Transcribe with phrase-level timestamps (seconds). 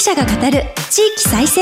[0.00, 1.60] 記者が語る地域再生。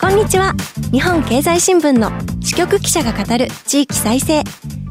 [0.00, 0.54] こんにちは。
[0.90, 2.10] 日本経済新聞の
[2.40, 4.40] 支局記者が語る地域再生。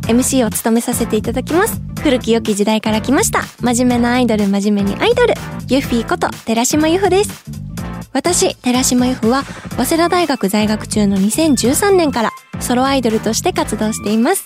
[0.08, 1.82] MC を務めさせていただきます。
[2.04, 3.42] 古き良き時代から来ました。
[3.62, 5.34] 真面目なアイドル真面目にアイドル。
[5.70, 7.67] ユッフィーこと寺島由布です。
[8.14, 9.44] 私寺島由布は
[9.78, 14.46] 早稲田大学在学中の2013年からソロアイドルとして活動しています。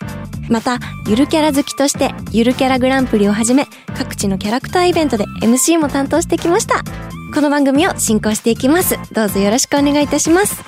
[0.50, 6.84] またゆるキャラ好きとしてゆるキャラグランプリをはじめ各地のキャラクターイベントで MC も担当してきました。
[7.34, 8.98] この番組を進行していきます。
[9.14, 10.64] どうぞよろしくお願いいたします。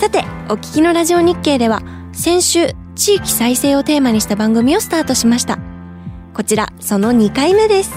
[0.00, 5.58] さてお聞きのラジオ日経では先週地域再生をテーマにした番組をスタートしました。
[6.34, 7.92] こちらその2回目です。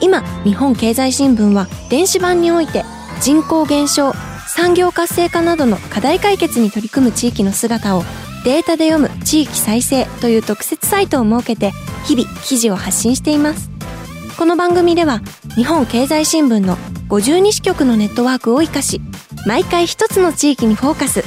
[0.00, 2.84] 今日本経済新聞は電子版において
[3.20, 4.12] 人口減少
[4.46, 8.02] 産業活性化などの課題解決に取り組む地域の姿を
[8.44, 11.72] データで読む地域再生という特設サイトを設けて
[12.04, 13.70] 日々記事を発信しています。
[14.38, 15.20] この番組では
[15.56, 16.76] 日本経済新聞の
[17.08, 19.00] 52支局のネットワークを生かし
[19.46, 21.24] 毎回一つの地域にフォーカス。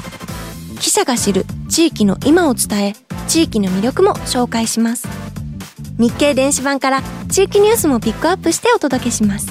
[0.80, 2.94] 記者が知る地域の今を伝え
[3.28, 5.08] 地域の魅力も紹介します。
[5.98, 9.48] 日経電子版から地域ニュースもピックアップしてお届けします。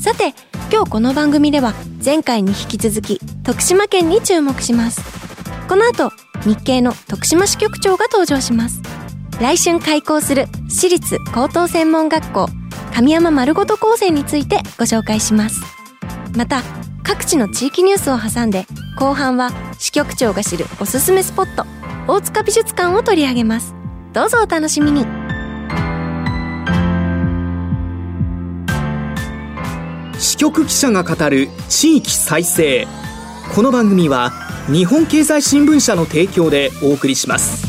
[0.00, 0.34] さて
[0.70, 1.72] 今日この番組では
[2.04, 5.00] 前回に引き続き徳島県に注目します。
[5.66, 6.12] この後
[6.44, 8.82] 日経の徳島支局長が登場します。
[9.40, 12.48] 来春開校する私立高等専門学校
[12.94, 15.62] 神山丸ごと高専についてご紹介します。
[16.36, 16.62] また
[17.02, 18.66] 各地の地域ニュースを挟んで
[18.98, 21.64] 後半は支局長が知るおすすめスポット
[22.06, 23.74] 大塚美術館を取り上げます。
[24.12, 25.17] どうぞお楽しみに。
[30.38, 32.86] 局記者が語る地域再生。
[33.52, 34.30] この番組は
[34.68, 37.66] 日本経済新聞社の提供でお送りします。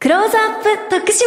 [0.00, 1.26] クローズアップ徳島。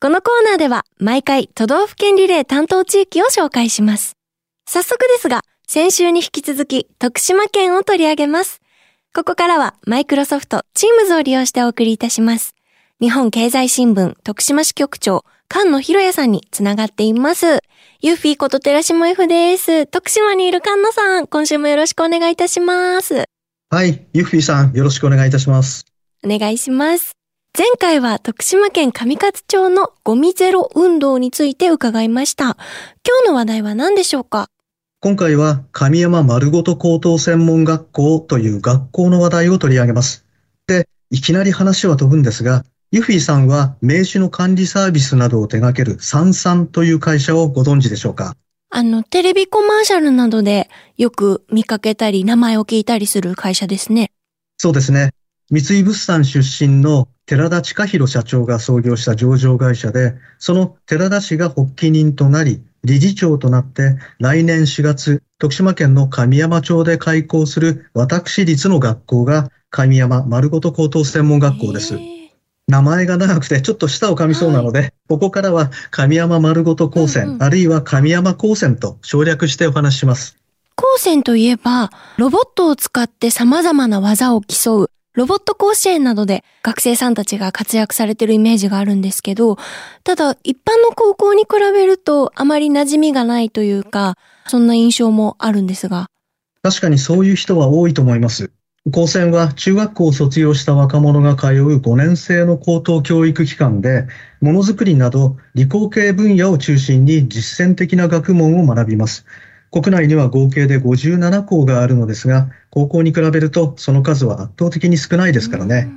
[0.00, 4.16] このコーナーでは毎回都道府県リレー担当地域を紹介します。
[4.68, 5.40] 早速ですが、
[5.70, 8.62] 先週に引き続き徳島県を取り上げます。
[9.14, 12.54] ここからはマイクロソフト Teams を利用してお送りいたします。
[13.02, 17.60] 日本経済新聞徳島支局長菅野博也さんにつながっています。
[18.00, 19.84] ユーフィーこと寺島 F です。
[19.84, 23.24] 徳島にいる菅野さん、今週もよろしくお願いいたします。
[23.68, 25.84] はい、ユッフィーさん、よろしくお願いいたします。
[26.24, 27.12] お願いします。
[27.54, 32.56] 前回は徳島県上勝町のゴミゼロ運動について伺いました。
[33.06, 34.48] 今日の話題は何でしょうか？
[35.00, 40.26] 今回は神山丸ごと高等専門学校という学校の話題を取り上げます。
[40.66, 48.34] で、いきなり話は飛ぶんですが、ユフィさんは名刺の管理サービスなどを手掛けるサンサンという会社をご存知でしょうか？
[48.70, 54.10] あの、テレビコマーシャルなどでよく見かけたり、名前を聞いたりする会社ですね。
[54.56, 55.10] そうですね。
[55.52, 71.98] 三井物産出身の寺田親弘社長が創業した上場会社で、その寺田氏が発起人となり、理事長となって来年4月、徳島県の神山町で開校する私立の学校が神山丸ごと高等専門学校です。
[72.68, 80.36] 名前が長くてちょっと舌を噛みそうなので、ここからは神山丸ごと高専、うんうんあるいは神山高専と省略してお話しします。
[80.74, 89.56] 高専といえば、ロボットを使って様々な技を競う、ロボット甲子園などで学生さんたちが活躍されてるイメージがあるんですけど、
[90.04, 94.14] ただ一般の高校に比べるとあまり馴染みがないというか、
[94.46, 96.06] そんな印象もあるんですが。
[96.62, 98.52] 確かにそういう人は多いと思います。
[98.92, 104.06] 高専は中学校を卒業した若者が通う5年生の高等教育機関で、
[104.40, 109.26] ものづくりなど理工系分野を中心に実践的な学問を学びます。
[109.70, 115.90] 国内には合計で57校があるのですが、高校に比べるとその数は圧倒的に少ないですからね。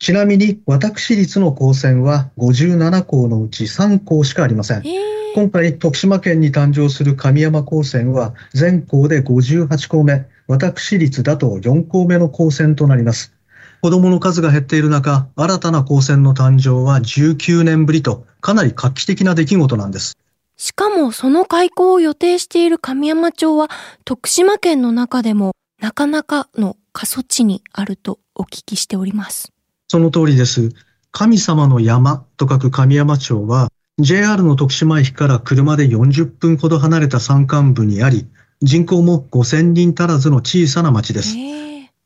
[0.00, 4.82] ちなみに私立の高専は57校のうち3校しかありません。
[5.34, 13.32] 今回徳島県に誕生する神山高専は全校で58校目、私立だと4校目の高専となります。
[13.80, 20.17] 子供の数が減っている中、新たな高専の誕生は19年ぶりとかなり画期的な出来事なんです。
[20.58, 23.70] しかもその開校を予定している神山町は
[24.04, 29.52] 徳島県の中でもなかなかの過疎地にあるとお聞きしております。
[29.86, 30.72] その通りです。
[31.12, 33.68] 神様の山と書く神山町は、
[33.98, 38.26] JR の徳島駅から車で40分ほど離れた山間部にあり、
[38.60, 41.36] 人口も5000人足らずの小さな町です。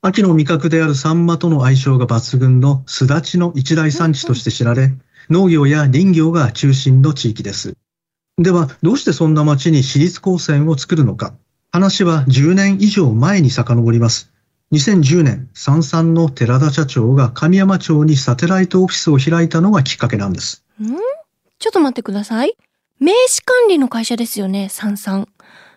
[0.03, 4.93] 秋の味覚であるサンマとの相性が抜群のすだちの一大産地として知られ、
[5.31, 7.75] 農業や林業が中心の地域です。
[8.43, 11.35] では、どうしてそんな町に私立高専を作るのか。
[11.71, 14.31] 話は10年以上前に遡ります。
[14.73, 20.65] 2010年、三々の寺田社長が神山町にサテライトオフィスを開いたのがきっかけなんです。
[20.83, 20.87] ん？
[21.59, 22.57] ちょっと待ってください。
[22.99, 25.27] 名刺管理の会社ですよね、三々。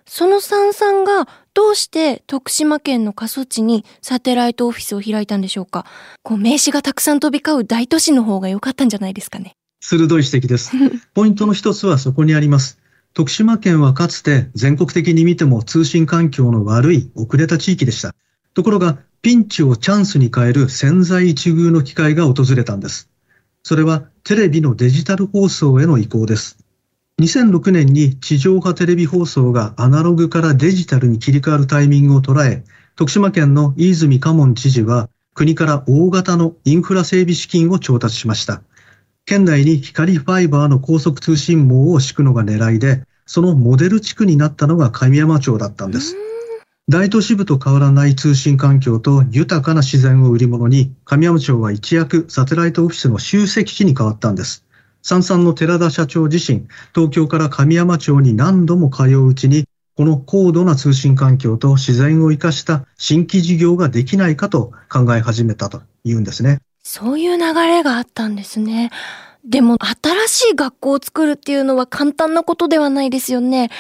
[0.08, 5.86] その三々がどうして徳島県の過疎地にサテライトオフィスを開いたんでしょうか
[6.22, 9.56] こう名刺がたくさん飛び交う大都市の方が良かったんじゃないですかね。
[9.88, 10.72] 鋭い指摘です。
[11.14, 12.80] ポイントの一つはそこにあります。
[13.14, 18.16] 徳島県はかつて全国的に見ても通信環境の悪い遅れた地域でした。
[18.56, 23.12] ところが、ピンチをチャンスに変える潜在一遇の機会が訪れたんです。
[23.62, 26.58] それはテレビのデジタル放送への移行です。
[27.22, 32.64] 2006年に地上波テレビ放送がアナログからデジタルに切り替わるタイミングを捉え、
[32.96, 38.64] 徳島県の飯泉家門知事は国から大型のインフラ整備資金を調達しました。
[39.26, 46.16] 県内に光ファイバーの高速通信網を敷くのが狙いで、そのモデル地区になったのが神山町だったんです。
[46.88, 54.64] 大都市部と変わらない通信環境と豊かな自然を売り物に、神山町は一躍サテライトオフィスの集積地に変わったんです。
[55.02, 59.66] 三々の寺田社長自身、東京から神山町に何度も通ううちに、
[59.98, 66.60] この高度な通信環境と自然を生かした新規事業ができないかと考え始めたというんですね。
[66.88, 68.92] そういう流れがあったんですね。
[69.44, 73.72] でも、新しい学校を作るっていうのは簡単なことではないですよね。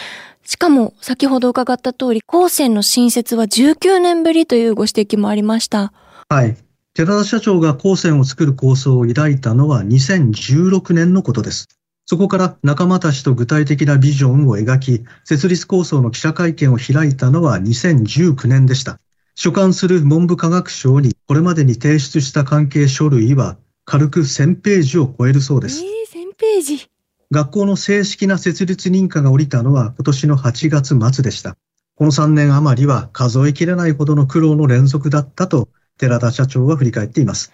[0.44, 5.94] しかも、先ほど伺った通り、高専の新設は19年ぶりというご指摘もありました。
[6.30, 6.57] はい。
[6.96, 11.68] 寺田社長が高専を作る構想を抱いたのは2016年のことです。
[12.08, 19.00] そこから仲間たちと具体的なビジョンを描き、設立構想の記者会見を開いたのは2019年でした。
[19.36, 25.83] 所管する文部科学省にこれまでに提出した関係書類は軽く1000ページを超えるそうです。
[25.83, 26.89] えー、1000ページ。
[27.31, 31.57] 学校の正式な設立認可が下りたのは今年の8月末でした。
[31.95, 37.51] この3年余りは数えきれないほどの苦労の連続だったと寺田社長は振り返っています。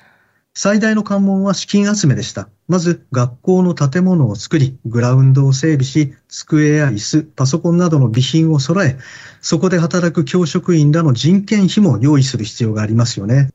[0.54, 2.50] 最大の関門は資金集めでした。
[2.68, 8.98] まず学校の建物を作り、グラウンドを整備し、机や椅子、パソコンなどの備品を揃え、
[9.40, 13.52] そこで働く教職員らの人件費も用意する必要がありますよね。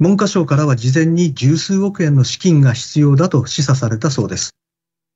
[0.00, 4.50] 文科省からは事前に十数億円の資金が必要だと示唆されたそうです。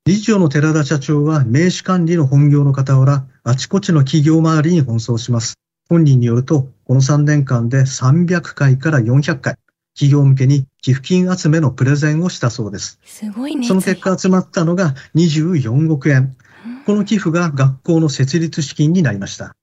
[0.07, 5.59] 理事長の寺田社長は名刺管理の本業の傍ら、あちこちの企業周りに奔走します。
[5.89, 9.57] 本人によると、この3年間で300回から400回、
[9.95, 13.01] 企業向けに寄付金集めのプレゼンをしたそうです。
[13.05, 13.67] すごいね。
[13.67, 16.37] その結果集まったのが24億円。
[16.87, 19.57] この寄付が学校の設立資金になりました。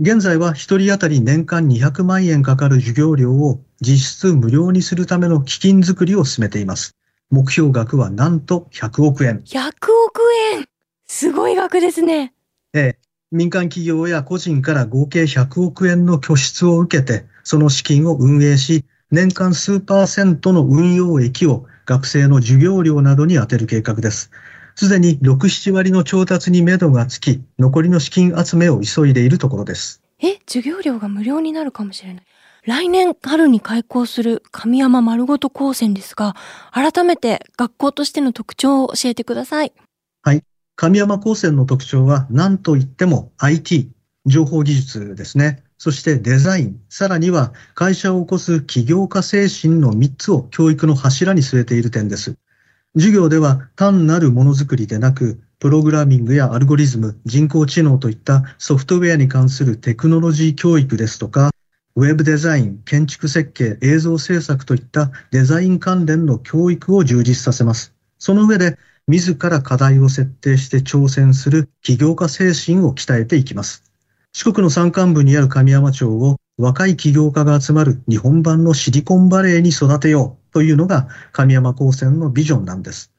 [0.00, 6.94] 現在は1人当たり年間200万円かかる授業料を実質無料にするための基金づくりを進めています。
[7.30, 9.40] 目標額はなんと100億円。
[9.40, 9.68] 100
[10.06, 10.20] 億
[10.54, 10.66] 円
[11.04, 12.32] すごい額ですね。
[12.74, 12.98] ええ。
[13.32, 24.30] 民間企業や個人から合計100億円の拠出を受けて、その資金を運営し、年間数パーセントの運用益を学生の授業料などに充てる計画です。
[24.78, 30.04] すでに6、7割の調達に目処がつき、残りの資金集めを急いでいるところです。
[30.22, 32.24] え、授業料が無料になるかもしれない。
[32.62, 36.36] 来年春に開校する神山丸ごと高専ですが、
[36.70, 39.72] 改めて学校としての特徴を教えてください。
[40.22, 40.44] はい。
[40.76, 43.90] 神山高専の特徴は何と言っても IT、
[44.26, 45.64] 情報技術ですね。
[45.78, 52.36] そしてデザイン、さらには会社を起こす起業家精神の3つを教育の柱に据えている点です。
[52.98, 61.50] 授業では単なるものづくりでなく、プログラミングやアルゴリズム、人工知能といったソフトウェアに関するテクノロジー教育ですとか、
[61.94, 67.94] ウェブデザイン、建築設計、映像制作といったデザイン関連の教育を充実させます。
[68.18, 68.76] その上で、
[69.06, 73.84] 自ら課題を設定して挑戦する起業家精神を鍛えていきます。
[74.32, 83.12] 四国の山間部にある神山町を若い起業家が集まる日本版のシリコンバレーに育てようというのが神山高専のビジョンなんです。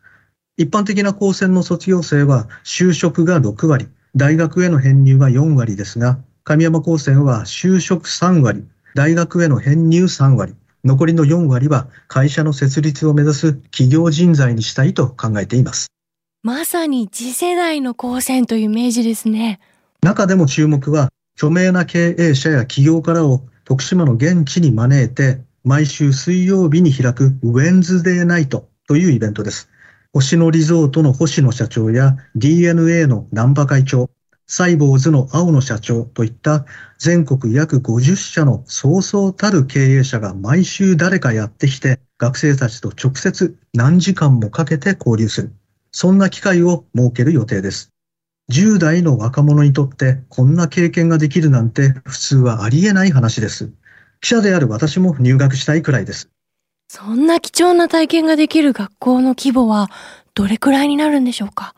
[0.57, 10.53] 一般的な高専の卒業生は就職が6割、大学への編入が4割ですが、神山高専は就職3割、大学への編入3割、
[10.83, 15.87] 残りの4割は会社の設立を目指す企業人材にしたいと考えています。
[16.43, 19.61] まさに次世代の高専というイメージですね。
[20.01, 29.69] 中でも注目は、著名な経営者や企業からを徳島の現地に招いて、毎週水曜日に開くウェンズデーナイトというイベントです。
[30.11, 34.09] 星野リゾートの星野社長や DNA の南波会長、
[34.47, 36.65] サイボーズの青野社長といった
[36.97, 45.53] 全国約50社のそうそうたる経営者が毎週誰かやってきて学生たちと直接何時間もかけて交流する。
[45.93, 47.93] そんな機会を設ける予定です。
[48.49, 53.71] 10代の若者にとってこんな経験ができるなんて普通はありえない話です。
[54.21, 56.29] 記者である私も入学したいくらいです。
[56.87, 59.91] そんな貴重な体験ができる学校の規模は
[60.33, 61.75] どれくらいになるんでしょうか？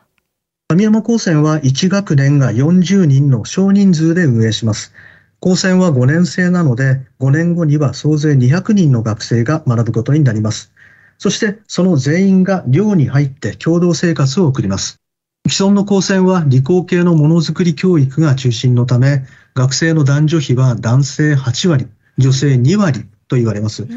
[0.69, 4.93] 神山高専は1学年が40人の少人数で運営します。
[5.41, 10.71] 高専は5年生なので、5年後には総勢200人の学生が学ぶことになります。
[11.17, 15.00] そしてその全員が寮に入って共同生活を送ります。
[15.47, 23.87] 既存の高専は理工系のものづくり教育が中心のため、学生の男女比は男性8割、女性2割と言われます。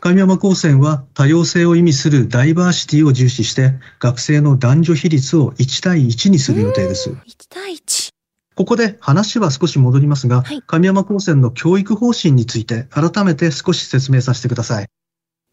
[0.00, 7.10] 神山高専は多様性を意味するダイバーシティを重視して学生の男女比率を1対1にする予定です。
[7.10, 7.16] 1
[7.48, 8.10] 対1。
[8.54, 14.86] ここで話は少し戻りますが、はい、神山高専の教育方針について改めて少し説明させてください。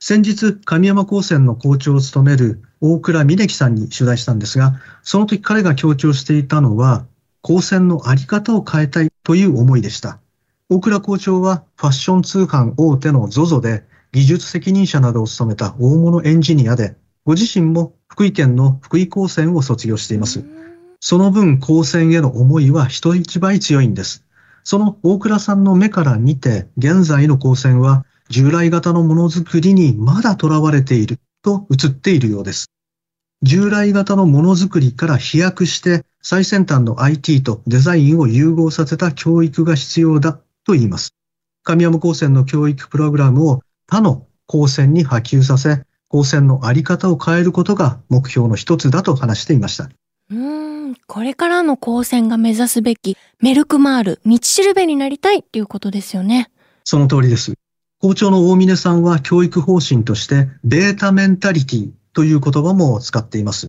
[0.02, 7.06] 先日、神山高専の校長を務める大倉美樹さんに取材したんですが、その時彼が強調していたのは、
[7.42, 10.20] 高専のあり方を変えたいという思いでした。
[10.70, 20.46] 大倉校長はファッション通販大手の ZOZO で技術責任者などを務めた大物エンジニアで、ご自身も福井県の福井高専を卒業しています。
[21.02, 24.24] その分高専への思いは人一倍強いんです。
[24.64, 32.70] その大倉さんの目から見て、現在の高専は従来型のものづくりにまだ囚われていると映っているようです。
[33.42, 40.34] 従来型のものづくりから飛躍して最先端の IT とデザインを融合させた教育が必要だ
[40.66, 41.16] と言います。
[41.64, 49.90] 神山高専の教育プログラムを他の高専に波及させ、高専のあり方を変えることが目標の一つだと話していました。
[50.30, 56.52] うーん、これからの高専が目指すべきメルクマール、道しるべになりたいっていうことですよね。
[56.84, 57.54] その通りです。
[58.02, 63.68] 校長の大峰さんは教育方針としてベータメンタリティという言葉も使っています。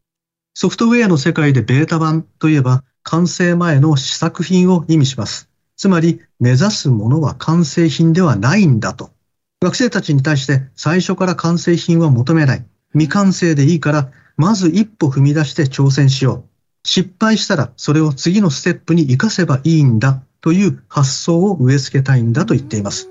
[0.54, 5.48] ソフトウェアの世界でベータ版といえば完成前の試作品を意味します。
[5.76, 9.10] つまり目指すものは完成品ではないんだと。
[9.62, 12.64] 学生たちに対して最初から完成品は求めない。
[12.92, 16.88] 未完成でいいから、まず一歩踏み出して挑戦しよう。
[16.88, 23.08] 失敗したらそれを次のステップに活かせばいいんだという発想を植え付けたいんだと言っています。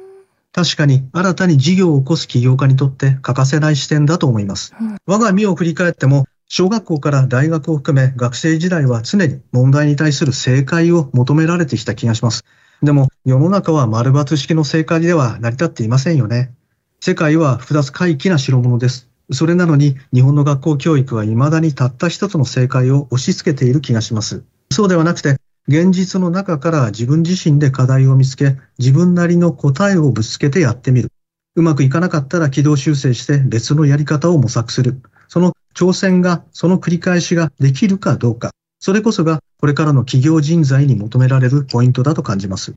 [0.51, 4.73] 確かに新たに事業を起こす起業家にとって欠かせない視点だと思います。
[4.79, 12.43] うん、我が身を振り返っても、小学校から大学を含め学生時代は常に問題に対する正解を求められてきた気がします。
[12.81, 16.51] でも世の中は丸抜式の正解では成り立っていませんよね。
[17.01, 19.07] 世界は複雑回帰な代物です。
[19.31, 24.43] それなのに日本の学校教育は未だにたった一つの正解を押し付けている気がします。
[24.71, 25.37] そうではなくて
[25.69, 31.11] 現実の中から自分自身で課題を見つけ、自分なりの答えをぶつけてやってみる。
[31.55, 34.99] うまくいかなかったら軌道修正して別のやり方を模索する。
[35.27, 38.49] その挑戦が、その繰り返しができるかどうか。
[38.79, 42.73] それこそがこれからの企業人材に求められるポイントだと感じます。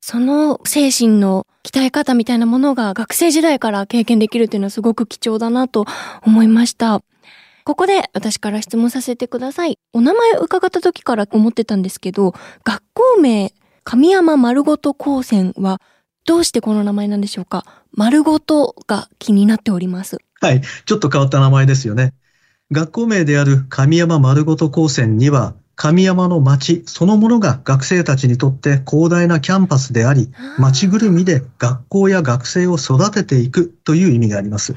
[0.00, 5.86] その精神の鍛え方みたいなものが学生時代から経験できるっていうのはすごく貴重だなと
[6.22, 7.02] 思いました。
[7.68, 9.78] ここで私から質問させてください。
[9.92, 12.32] お名前伺った時から思ってたんですけど、
[12.64, 13.52] 学校名、
[13.84, 15.78] 神山丸ごと高専は、
[16.24, 17.66] どうしてこの名前なんでしょうか？
[17.92, 20.16] 丸ごとが気になっております。
[20.40, 20.62] はい。
[20.86, 22.14] ちょっと変わった名前ですよね。
[22.70, 34.74] 学校名である神山丸ごと高専には、神山の町そのものが学生たちにとって広大なキャンパスであり、町ぐるみで学校や学生を育てていくという意味があります。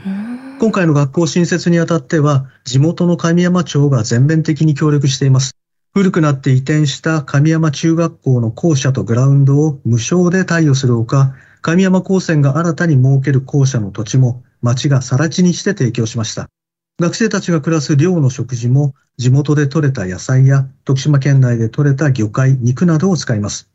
[0.62, 5.56] 今回の学校新設にあたっては、地元の神山町が全面的に協力しています。
[5.92, 16.48] 古くなって移転した神山中学校の校舎とグラウンドを無償で貸与するほか、神山高専が新たに設ける校舎の土地も町が更地にして提供しました。
[17.00, 23.68] 学生たちが暮らす寮の食事も地元で採れた野菜や徳島県内で採れた魚介、肉などを使います。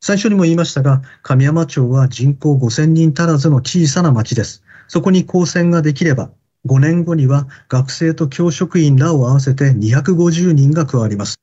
[0.00, 4.61] 最初にも言いましたが、神山町は人口5000人足らずの小さな町です。
[4.92, 6.32] そこに高専ができれば、
[6.66, 11.40] 5年後には学生と教職員らを合わせて250人が加わります。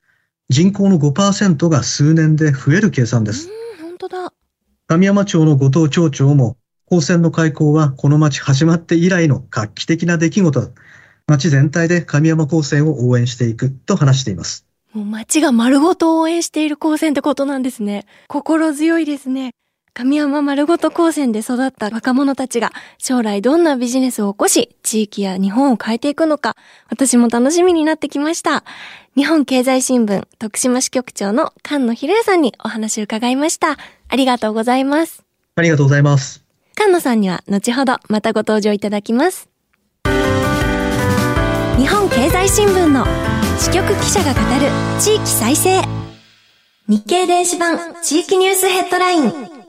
[0.48, 3.48] 人口の5%が数年で増える計算です。
[3.82, 4.32] 本当だ。
[4.86, 10.68] 神山町の後藤町長も、高専の開校はこの町始まって以来の画期的な出来事だ。
[11.26, 14.64] 町全体で神山高専を応援していくと話しています。
[14.92, 18.06] もう町が丸ごと応援している高専ってことなんですね。
[18.28, 19.54] 心強いですね。
[19.92, 26.56] 神山丸ごと高専で育った若者たちが将来どんなビジネスを起こし、地域や日本を変えていくのか、
[26.88, 28.64] 私も楽しみになってきました。
[29.16, 33.76] 日本経済新聞徳島支局長の菅野博也さんにお話を伺いました。
[34.08, 35.24] ありがとうございます。
[35.56, 36.44] ありがとうございます。
[36.78, 39.48] 菅野さんには後ほどまたご登場いただきます。
[41.76, 43.04] 日本経済新聞の
[43.58, 44.70] 支局記者が語る
[45.00, 45.82] 地域再生
[46.88, 49.59] 日経電子版地域ニュースヘッドライン。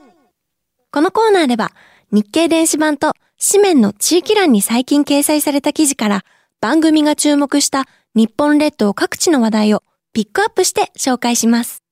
[0.94, 1.72] このコーナーでは、
[2.10, 6.24] 日経電子版と紙面の地域欄に最近掲載された記事から、
[6.60, 9.82] 番組が注目した日本列島各地の話題を
[10.12, 11.82] ピックアップして紹介します。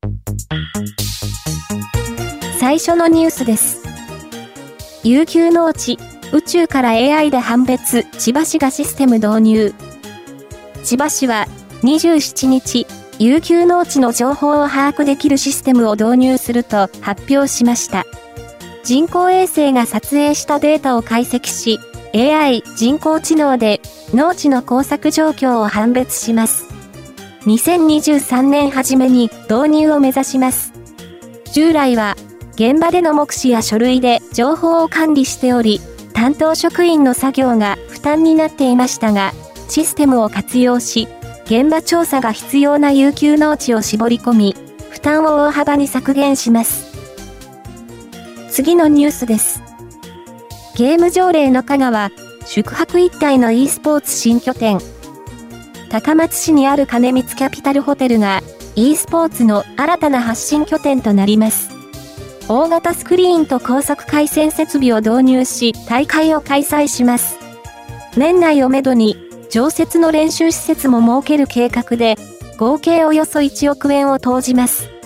[2.58, 3.82] 最初のニュースです。
[5.02, 5.98] 悠久農地、
[6.34, 9.74] 宇宙から AI で判別、千葉市がシステム導入。
[10.84, 11.46] 千葉市は
[11.84, 12.86] 27日、
[13.18, 18.04] 悠久農地の情報を把握できるシステムを導入すると発表しました。
[18.82, 21.78] 人工衛星が撮影したデータを解析し、
[22.14, 23.80] AI 人工知能で
[24.14, 26.66] 農地の工作状況を判別します。
[27.42, 30.72] 2023年初めに導入を目指します。
[31.52, 32.16] 従来は
[32.54, 35.80] 現場での目視や書類で情報を管理しており、
[36.12, 39.32] 担当職員の作業が負担になっていましたが、
[39.68, 41.06] システムを活用し、
[41.44, 44.56] 現場調査が必要な有給農地を絞り込み、
[44.90, 46.89] 負担を大幅に削減します。
[48.50, 49.62] 次のニュースです。
[50.76, 52.10] ゲーム条例の香川、
[52.44, 54.78] 宿泊一体の e スポーツ新拠点。
[55.88, 58.42] 高松市にある金光キャピタルホテルが
[58.74, 61.70] e スポーツの新たな発信拠点となります。
[62.48, 67.38] 大型スクリーンと高速回線設備を導入し大会を開催します。
[68.16, 69.16] 年内をめどに
[69.50, 72.16] 常設の練習施設も設ける計画で
[72.58, 74.99] 合計およそ1億円を投じます。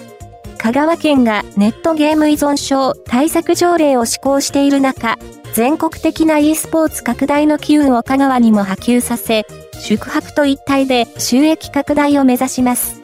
[0.65, 5.19] 香川県がネットゲーム依存症対策条例を施行している中、
[5.53, 9.45] 全国的な e スポーツ拡大の機運を香川にも波及させ、
[9.79, 13.03] 宿泊と一体で収益拡大を目指します。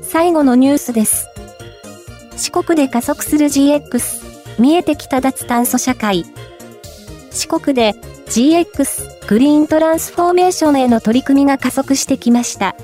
[0.00, 1.26] 最後のニュースです。
[2.38, 6.24] 四国で加速する GX、見えてきた脱炭素社会。
[7.30, 7.92] 四国で
[8.28, 12.74] GX、グリーントランスフォーメーションへの取り組みが加速してきました。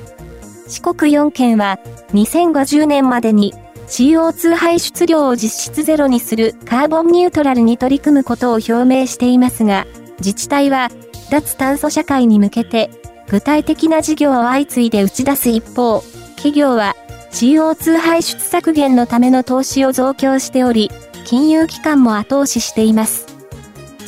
[0.69, 1.79] 四国4県は
[2.13, 3.55] 2050年までに
[3.87, 9.87] CO2 排出量を実質ゼロにするカーボンニュートラルに取り組むことを表明していますが、
[10.19, 10.91] 自治体は
[11.31, 12.91] 脱炭素社会に向けて
[13.29, 16.03] 具体的な事業を相次いで打ち出す一方、
[16.37, 16.95] 企業は
[17.31, 20.91] CO2 排出削減のための投資を増強しており、
[21.25, 23.38] 金融機関も後押ししています。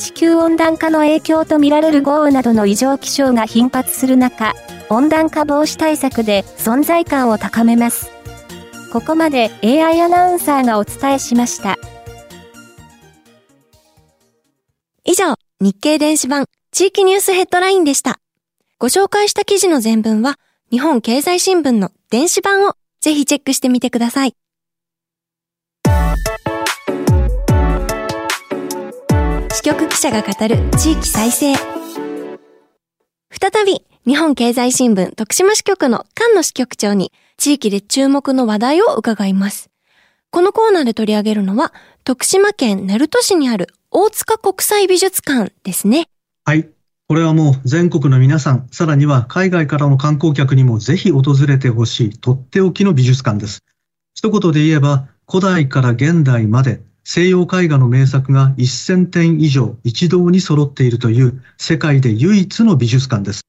[0.01, 4.53] 地球温暖化の影響とみられる豪雨などの異常気象が頻発する中、
[4.89, 8.09] 温暖化防止対策で存在感を高めます。
[8.91, 11.77] ここまで AI アナウンサーがお伝えしました。
[15.03, 18.19] 以上、日経電子版地域ニュースヘッドラインでした。
[18.79, 20.39] ご紹介した記事の全文は、
[20.71, 24.35] 日本経済新聞の電子版をぜひチェックしてみてください。
[29.61, 31.55] 局記者が語る地域再生。
[33.29, 39.69] 再び、日本経済新聞徳島支局の菅野支局長に地域で注目の話題を伺います。
[40.31, 46.07] このコーナーで取り上げるのは、徳島県鳴門市にある大塚国際美術館ですね。
[46.45, 46.69] はい。
[47.07, 53.63] これはもう全国の皆さん、さらには海外からの観光客にもぜひ訪れてほしいとっておきの美術館です。
[54.13, 63.41] 一言で言えば、古代から現代まで西洋絵画の名作が1000点以上一堂に揃っているという世界で唯一の美術館です。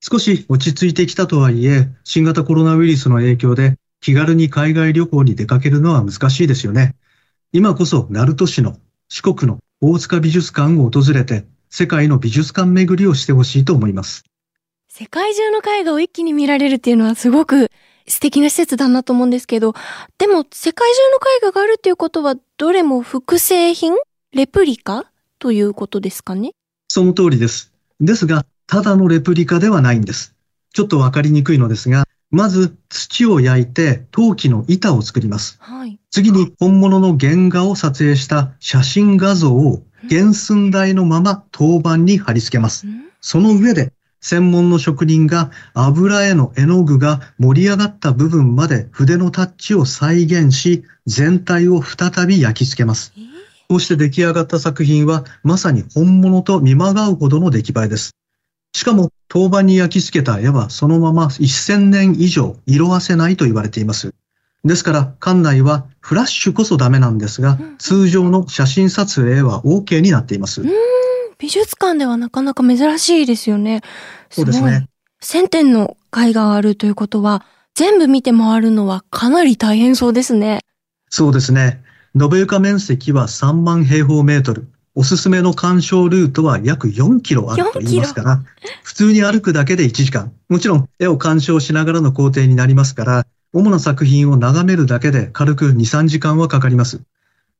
[0.00, 6.96] 少し落ち着いてきたとはいえ、新型コロナウイルスの影響で気軽に海外旅行に出かけるのは難しいですよね。
[7.52, 8.76] 今こそ、鳴門市の
[9.08, 14.24] 四国の大塚美術館を訪れて、世界の美術館巡りをしてほしいと思います。
[14.88, 17.70] 世界中の絵画を一気に見られるっていうのはすごく
[18.06, 19.74] 素敵な施設だなと思うんですけど、
[20.18, 23.94] でも世界中の絵画があるっていうことは、どれも複製品？
[24.32, 25.06] レプリカ？
[25.38, 26.52] ということですかね？
[26.88, 27.72] その通りです。
[28.00, 30.34] ですが、ただのレプリカではないんです。
[30.72, 35.58] ちょっとわかりにくいのですが、まず土を焼いて陶器の板を作ります。
[35.60, 42.86] はい、次に本物の原画を撮影した写真画像を原寸大のまま陶板に貼り付けます。
[43.20, 53.12] その上で専門の職人が油絵の絵の具が盛り上がった部分まで筆のタッチを再現し、全体を再び焼き付けます。
[53.68, 58.12] こうして出来上がった作品はまさに本物と見まがうほどの出来栄えです。
[58.74, 64.14] しかも、当板に焼き付けた絵はそのまま1000年以上色あせないと言われています。
[64.64, 70.62] ですから、館内はフラッシュこそダメなんですが、通常の写真撮影は OK になっています。
[71.42, 73.80] 美術館ではなかなか珍しいですよね。
[74.30, 74.86] そうですね。
[75.20, 80.60] 1000点の絵があるということは、全部見て回るのはかなり大変そうですね。
[81.10, 81.82] そうですね。
[82.14, 84.68] 延べ床面積は3万平方メートル。
[84.94, 88.40] おすすめの鑑賞ルートは約4キロあると言いますから、
[88.84, 90.32] 普通に歩くだけで1時間。
[90.48, 97.00] もちろん絵を鑑賞しながらの工程になりますから、主な作品を眺めるだけで軽く2、3時間はかかります。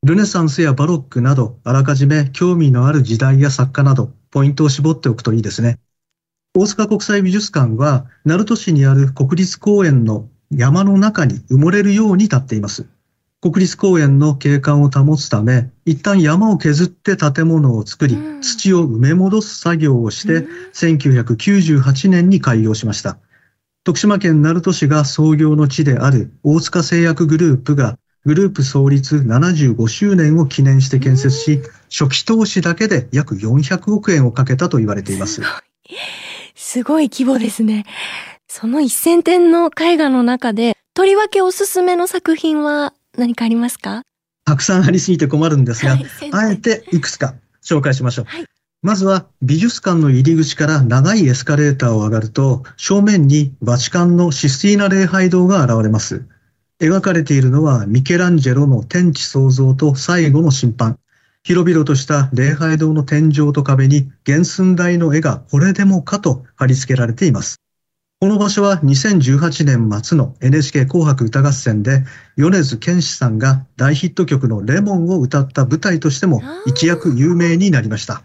[0.03, 5.79] ルネサンスやバロックなど、あらかじめ興味のある時代や作家など、ポイントを絞っておくといいですね。
[6.53, 12.85] 大阪国際美術館は、鳴門市にある国立公園の山の中に埋もれるように立っています。
[13.41, 23.19] 国立公園の景観を保つため、一旦山を削って建物を作り、土を埋め戻す作業をして、1998年に開業しました。
[23.85, 35.41] 徳島県鳴門市が創業の地である大塚製薬グループがグループ創立75周年を記念して建設し、初期投資だけで約400億円をかけたと言われています。
[36.55, 37.85] すごい規模ですね。
[38.47, 44.03] その1000点の絵画の中で、とりわけおすすめの作品は何かありますか？
[44.45, 47.33] たくさんありすぎて困るんですが、はい、あえていくつか
[47.63, 48.25] 紹介しましょう。
[48.25, 48.45] はい、
[48.81, 56.25] まずは美術館の入り口から長いエスカレーターを上がると、正面にバチカンのシスティーナ礼拝堂が現れます。
[56.83, 60.99] 描かれているのはミケランジェロの天地創造と最後の審判。
[61.41, 67.61] 広々とした礼拝堂の天井と壁に原寸大の絵がこれでもかと貼り付けられています。
[68.19, 72.03] この場所は2018年末の NHK 紅白歌合戦で
[72.35, 78.23] 米津玄師さんが大ヒット曲のレモンを歌った舞台としても一躍有名になりました。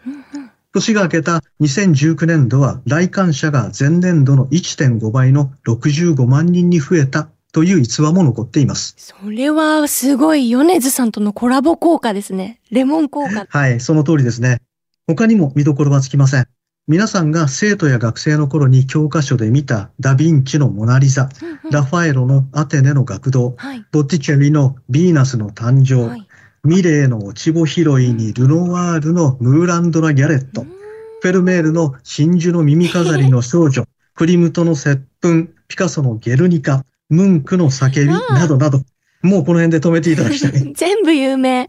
[0.72, 8.94] 年が明けた2019年度は来館者が前年度の1.5倍の65万人に増えたという逸話も残っています。
[8.98, 12.60] それはすごい米津さんとのコラボ効果ですね。
[12.70, 13.48] レモン効果。
[13.48, 14.62] はい、その通りですね。
[15.08, 16.46] 他にも見どころはつきません。
[16.86, 26.28] 皆さんが生徒や学生の頃に教科書で見たダヴィンチのモナリザ、うんうん、ラファエロのアテネの学童、はい、ボッティチェリのヴィーナスの誕生、はい、
[26.62, 38.82] ミレーの落ち穂拾いにルノワールのムーランドラ・ギャレット、フェルメールの真珠の耳飾りの少女、クリムトの接吻、ピカソのゲルニカ、ムンクの叫びなどなど、
[39.22, 40.52] もうこの辺で止めていただきたい。
[40.74, 41.68] 全部有名。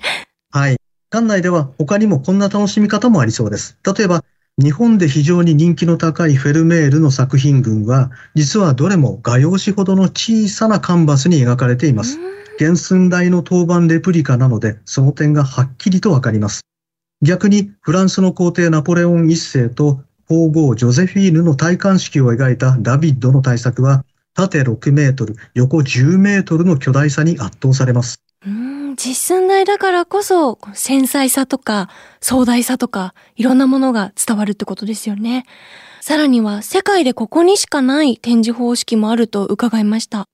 [0.51, 0.77] はい。
[1.09, 3.77] 館内では他にもこんな楽しみ方もありそうです。
[3.83, 4.23] 例えば、
[4.61, 12.19] 日本で非常に人気の高いフェルメールの作品群は、実はどれも画用紙ほどの小さなカンバスに描かれています。
[12.59, 16.61] 原寸大の当番レプリカなので、その点がはっきりとわかります。
[17.21, 24.03] 逆に、フランスの皇帝ナポレオン一世と皇后ジョゼフィーヌの戴冠式を描いたダビッドの大作は、
[24.39, 28.21] 縦6メートル、横10メートルの巨大さに圧倒されます。
[28.45, 31.89] うん実寸大だからこそ、繊細さとか、
[32.21, 35.45] 壮大さとか、いろんなものが伝わるってことですよね。
[36.01, 40.25] さらには、世界でここにしかない展示方式もあると伺いました。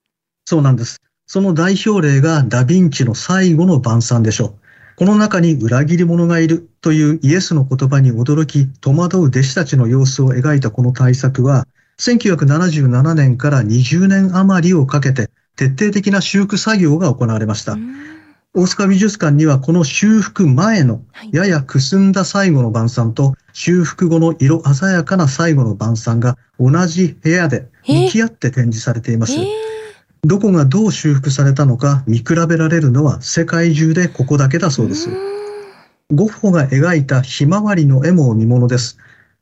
[0.46, 1.02] そうなんです。
[1.26, 4.54] その代表例がダヴィンチの最後の晩餐でしょう。
[4.98, 11.68] この中に裏切り者がいるというイエスの言葉に驚き戸惑う弟子たちの様子を描いたこの大作は、
[12.00, 17.78] 1977年から20年余りをかけて徹底的な修復作業が行われました。
[18.54, 21.02] 大阪美術館にはこの修復前の
[21.34, 29.34] ややくすんだ最後の晩餐と修復後の色鮮やかな最後の晩餐が同じ部屋で向き合って展示されています。
[30.24, 35.10] どこがどう修復されたのか見比べられるのは世界中でここだけだそうです。
[36.12, 38.98] ゴッホが描いたひまわりの絵も見物です。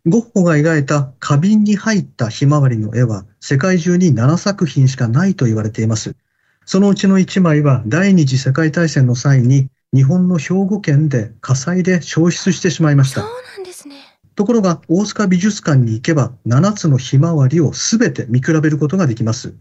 [0.06, 6.18] ゴッホが描いた花瓶に入ったひまわりの絵は世界中に7作品しかないと言われています。
[6.66, 13.22] そのうちの1枚は第二次世界大戦の際に日本の兵庫県で火災で消失してしまいました。
[13.22, 13.96] そうなんですね。
[14.36, 19.54] ところが大塚美術館に行けば7つのひまわりをすべて見比べることができます。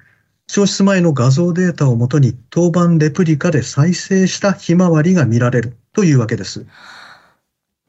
[0.49, 6.67] 消失前の画像データをもとに当番レプリカで再生したひまわりが見られるというわけです。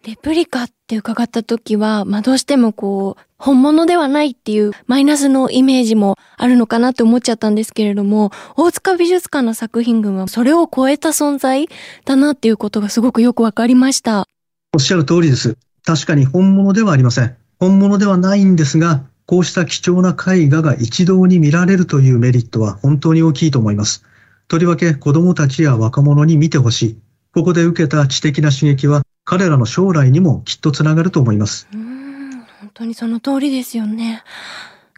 [0.05, 11.69] レプリカって伺った時は、まあどうしてもこう、本物ではないっていうマイナスのイメージもあるのかなって思っちゃったんですけれども、大塚美術館の作品群はそれを超えた存在
[12.03, 14.27] だなっていうことがすごくよくわかりました。
[14.73, 15.55] おっしゃる通りです。
[15.85, 17.37] 確かに本物ではありません。
[17.57, 24.03] 本物ではないんですが、こうした貴重な絵画が一堂に見られるというメリットは本当に大きいと思います。
[24.49, 26.97] とりわけ子供たちや若者に見てほしい。
[27.33, 31.67] ここで受けた知的な刺激は彼らの将来にもきっとつながると思います。
[31.73, 34.23] うん、本当にその通りですよね。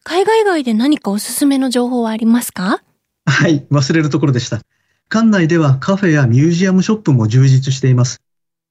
[0.03, 2.81] 海外外で何かおすすめの情報はありますか？
[3.25, 4.61] はい、忘れるところでした。
[5.09, 8.21] 館内ではカフェやミュージアムショップも充実しています。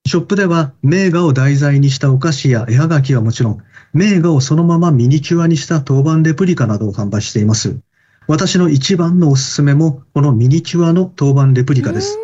[0.06, 3.58] ショップでは名画を題材にしたお菓子や絵はがきはもちろん、
[3.92, 7.78] 名画をそのままミニチュアにした当番レプリカなどを販売しています。
[8.26, 12.18] 私の一番のおすすめもこのミニチュアの当番レプリカです。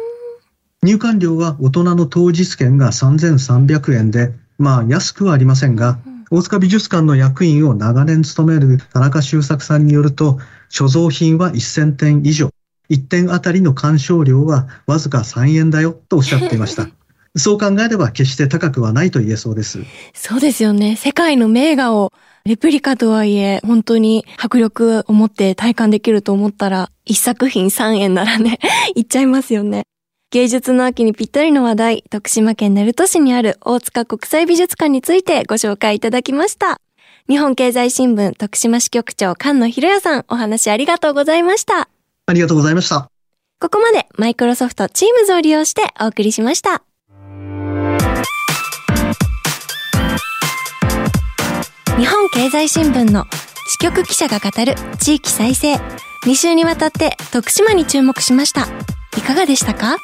[0.82, 5.98] 入館料は大人の当日券が3300円で、まあ安くはありませんが、
[6.30, 10.38] 大塚美術館の役員を長年務める田中修作さんによると、
[10.70, 12.48] 所蔵品は1000点以上、
[12.88, 16.88] 1点あたりの鑑賞料はわずか3円だよとおっしゃっていました。
[17.36, 19.80] そう考えれば決して高くはないと言えそうです。
[20.14, 20.96] そうですよね。
[20.96, 22.10] 世界の名画を
[22.46, 28.58] レプリカとはいえ、本当に迫力を持って体感できると思ったら、一作品3円ならね、
[28.96, 29.84] いっちゃいますよね。
[30.32, 36.80] 芸術の秋にぴったりの話題、徳島県鳴門市にある大塚国際美術館についてご紹介いただきました。
[37.28, 41.88] 日本経済新聞徳島支局長菅野博也さん、お話ありがとうございました。
[42.26, 43.10] ありがとうございました。
[43.58, 46.84] ここまでマイクロソフト Teams を利用してお送りしました。
[51.98, 53.26] 日本経済新聞の
[53.66, 55.74] 支局記者が語る地域再生。
[56.24, 58.68] 2週にわたって徳島に注目しました。
[59.16, 59.96] いかがでしたか？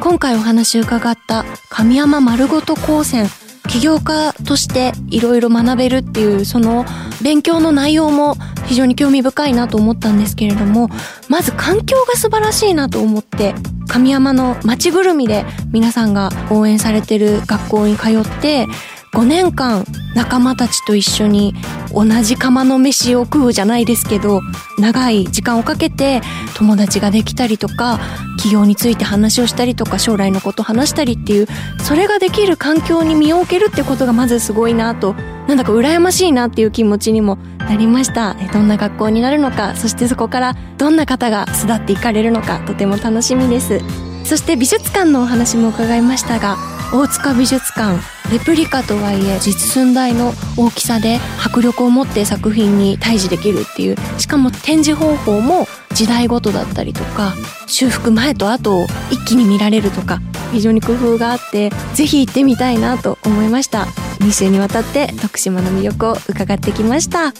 [0.00, 3.26] 今回お話伺った神山丸ごと高専
[3.68, 6.84] 起業家としていろいろ学べるっていうその
[7.22, 10.88] 勉強の内容も非常に興味深いなと思ったんですけれども
[11.28, 13.54] まず環境が素晴らしいなと思って
[13.88, 18.66] 神山の街ぐるみで皆さんが応援されてる学校に通って
[19.12, 21.54] 5年間仲間たちと一緒に
[21.92, 24.42] 同じ釜の飯を食うじゃないですけど
[24.78, 26.20] 長い時間をかけて
[26.56, 27.98] 友達ができたりとか
[28.36, 31.46] 企業について話をしたりとか将来のことを話したりっていう
[31.82, 35.14] それができる環境に身を置けるってことがまずすごいなと。
[35.48, 38.36] なんだか羨ましいなっていう気持ちにもなりました。
[38.52, 43.80] どんな学校になるのかそしてそこからどんな方が巣立っていかれるのかとても楽しみです。
[44.24, 46.58] そして美術館のお話も伺いましたが
[46.92, 48.00] 大塚美術館
[48.32, 57.34] レプリカとはいえ実寸大の大きさで迫力を持って作品に対峙できるっていうしかも展示方法も時代ごとだったりとか
[57.66, 60.20] 修復前と後を一気に見られるとか
[60.52, 63.86] 非常に工夫があってぜひ行ってみたいなと思いました。
[64.20, 67.32] 2週にわたって徳島の魅力を伺ってきました。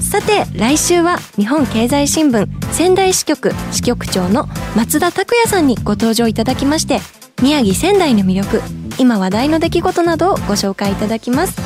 [0.00, 7.00] さて来週は日本経済新聞仙台支局支局長の松田拓也さんにご登場いただきまして
[7.42, 11.58] 宮城仙台の魅力今話題の出来事などをご紹介いただきます。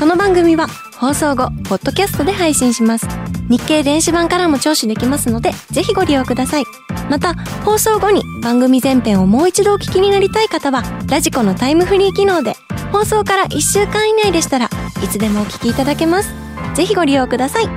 [0.00, 0.66] この番組は
[0.98, 3.06] 放送後ポッドキャストで配信します。
[3.48, 6.64] 日経電子版からも聴取できますのでぜひご利用ください。
[7.08, 12.56] また放送後に番組全編をもう一度お聞きになりたい方はラジコのタイムフリー機能で
[12.90, 14.68] 放送から1週間以内でしたら
[15.00, 16.34] いつでもお聞きいただけます。
[16.74, 17.68] ぜひご利用ください。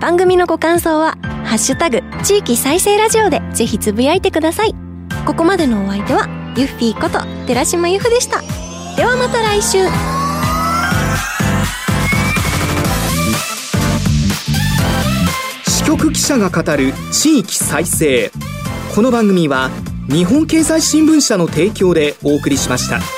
[0.00, 4.74] 番組のご感想はハッシュタグ地域再生ラジオでぜひつぶやいてください。
[5.24, 8.42] ここまでのお相手はユッフィーこと寺島由布でした。
[8.96, 9.78] ではまた来週。
[15.70, 18.32] 支局記者が語る地域再生。
[18.92, 19.70] この番組は
[20.08, 23.17] 日本経済新聞社の提供でお送りしました。